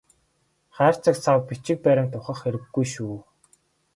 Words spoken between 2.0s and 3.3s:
ухах хэрэггүй шүү.